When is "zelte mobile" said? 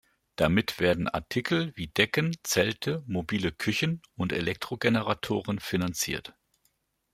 2.41-3.51